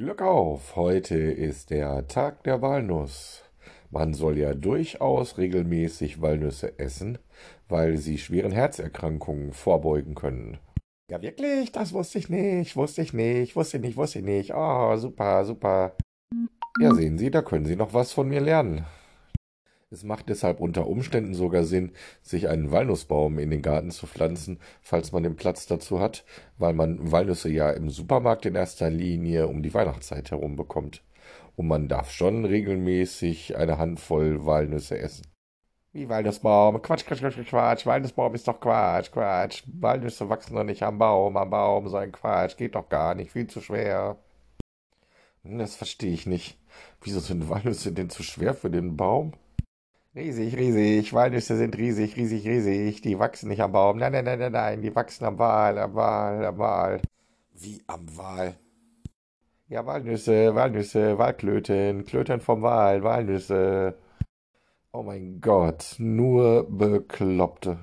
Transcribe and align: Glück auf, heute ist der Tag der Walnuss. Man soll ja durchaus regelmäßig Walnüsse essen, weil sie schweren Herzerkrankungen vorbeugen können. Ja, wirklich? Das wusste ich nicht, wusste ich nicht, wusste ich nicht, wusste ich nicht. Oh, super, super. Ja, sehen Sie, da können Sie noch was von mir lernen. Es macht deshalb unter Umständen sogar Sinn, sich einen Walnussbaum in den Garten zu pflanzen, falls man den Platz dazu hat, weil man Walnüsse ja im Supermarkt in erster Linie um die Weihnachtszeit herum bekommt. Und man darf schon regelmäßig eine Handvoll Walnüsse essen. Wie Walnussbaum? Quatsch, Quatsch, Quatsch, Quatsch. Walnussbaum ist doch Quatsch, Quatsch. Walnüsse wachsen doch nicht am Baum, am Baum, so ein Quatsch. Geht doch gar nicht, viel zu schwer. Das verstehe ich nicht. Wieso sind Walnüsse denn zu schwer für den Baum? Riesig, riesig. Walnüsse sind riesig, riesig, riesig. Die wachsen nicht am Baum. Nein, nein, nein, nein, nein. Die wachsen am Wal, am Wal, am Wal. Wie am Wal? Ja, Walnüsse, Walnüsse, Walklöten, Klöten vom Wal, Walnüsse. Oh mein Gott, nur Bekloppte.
Glück 0.00 0.22
auf, 0.22 0.76
heute 0.76 1.18
ist 1.18 1.68
der 1.68 2.08
Tag 2.08 2.42
der 2.44 2.62
Walnuss. 2.62 3.44
Man 3.90 4.14
soll 4.14 4.38
ja 4.38 4.54
durchaus 4.54 5.36
regelmäßig 5.36 6.22
Walnüsse 6.22 6.78
essen, 6.78 7.18
weil 7.68 7.98
sie 7.98 8.16
schweren 8.16 8.50
Herzerkrankungen 8.50 9.52
vorbeugen 9.52 10.14
können. 10.14 10.56
Ja, 11.10 11.20
wirklich? 11.20 11.70
Das 11.72 11.92
wusste 11.92 12.18
ich 12.18 12.30
nicht, 12.30 12.76
wusste 12.76 13.02
ich 13.02 13.12
nicht, 13.12 13.56
wusste 13.56 13.76
ich 13.76 13.82
nicht, 13.82 13.98
wusste 13.98 14.20
ich 14.20 14.24
nicht. 14.24 14.54
Oh, 14.54 14.96
super, 14.96 15.44
super. 15.44 15.94
Ja, 16.80 16.94
sehen 16.94 17.18
Sie, 17.18 17.30
da 17.30 17.42
können 17.42 17.66
Sie 17.66 17.76
noch 17.76 17.92
was 17.92 18.14
von 18.14 18.26
mir 18.26 18.40
lernen. 18.40 18.86
Es 19.92 20.04
macht 20.04 20.28
deshalb 20.28 20.60
unter 20.60 20.86
Umständen 20.86 21.34
sogar 21.34 21.64
Sinn, 21.64 21.90
sich 22.22 22.46
einen 22.46 22.70
Walnussbaum 22.70 23.40
in 23.40 23.50
den 23.50 23.60
Garten 23.60 23.90
zu 23.90 24.06
pflanzen, 24.06 24.60
falls 24.80 25.10
man 25.10 25.24
den 25.24 25.34
Platz 25.34 25.66
dazu 25.66 25.98
hat, 25.98 26.24
weil 26.58 26.74
man 26.74 27.10
Walnüsse 27.10 27.50
ja 27.50 27.70
im 27.70 27.90
Supermarkt 27.90 28.46
in 28.46 28.54
erster 28.54 28.88
Linie 28.88 29.48
um 29.48 29.64
die 29.64 29.74
Weihnachtszeit 29.74 30.30
herum 30.30 30.54
bekommt. 30.54 31.02
Und 31.56 31.66
man 31.66 31.88
darf 31.88 32.12
schon 32.12 32.44
regelmäßig 32.44 33.56
eine 33.56 33.78
Handvoll 33.78 34.46
Walnüsse 34.46 34.96
essen. 34.96 35.26
Wie 35.92 36.08
Walnussbaum? 36.08 36.80
Quatsch, 36.82 37.04
Quatsch, 37.04 37.18
Quatsch, 37.18 37.48
Quatsch. 37.48 37.84
Walnussbaum 37.84 38.32
ist 38.36 38.46
doch 38.46 38.60
Quatsch, 38.60 39.10
Quatsch. 39.10 39.64
Walnüsse 39.66 40.28
wachsen 40.28 40.54
doch 40.54 40.62
nicht 40.62 40.84
am 40.84 40.98
Baum, 40.98 41.36
am 41.36 41.50
Baum, 41.50 41.88
so 41.88 41.96
ein 41.96 42.12
Quatsch. 42.12 42.56
Geht 42.56 42.76
doch 42.76 42.88
gar 42.88 43.16
nicht, 43.16 43.32
viel 43.32 43.48
zu 43.48 43.60
schwer. 43.60 44.18
Das 45.42 45.74
verstehe 45.74 46.12
ich 46.12 46.26
nicht. 46.26 46.58
Wieso 47.02 47.18
sind 47.18 47.48
Walnüsse 47.48 47.90
denn 47.90 48.08
zu 48.08 48.22
schwer 48.22 48.54
für 48.54 48.70
den 48.70 48.96
Baum? 48.96 49.32
Riesig, 50.20 50.54
riesig. 50.54 51.14
Walnüsse 51.14 51.56
sind 51.56 51.78
riesig, 51.78 52.14
riesig, 52.14 52.46
riesig. 52.46 53.00
Die 53.00 53.18
wachsen 53.18 53.48
nicht 53.48 53.62
am 53.62 53.72
Baum. 53.72 53.96
Nein, 53.96 54.12
nein, 54.12 54.26
nein, 54.26 54.38
nein, 54.38 54.52
nein. 54.52 54.82
Die 54.82 54.94
wachsen 54.94 55.24
am 55.24 55.38
Wal, 55.38 55.78
am 55.78 55.94
Wal, 55.94 56.44
am 56.44 56.58
Wal. 56.58 57.00
Wie 57.54 57.80
am 57.86 58.04
Wal? 58.18 58.54
Ja, 59.68 59.86
Walnüsse, 59.86 60.54
Walnüsse, 60.54 61.16
Walklöten, 61.16 62.04
Klöten 62.04 62.40
vom 62.42 62.60
Wal, 62.60 63.02
Walnüsse. 63.02 63.96
Oh 64.92 65.02
mein 65.02 65.40
Gott, 65.40 65.94
nur 65.96 66.66
Bekloppte. 66.68 67.78